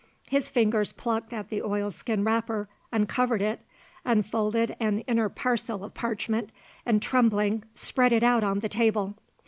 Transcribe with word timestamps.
His 0.29 0.49
fingers 0.49 0.91
plucked 0.91 1.31
at 1.31 1.49
the 1.49 1.61
oilskin 1.61 2.23
wrapper, 2.23 2.67
uncovered 2.91 3.39
it, 3.43 3.59
unfolded 4.03 4.75
an 4.79 5.01
inner 5.01 5.29
parcel 5.29 5.83
of 5.83 5.93
parchment, 5.93 6.49
and, 6.87 7.03
trembling, 7.03 7.65
spread 7.75 8.11
it 8.11 8.23
out 8.23 8.43
on 8.43 8.61
the 8.61 8.67
table. 8.69 9.13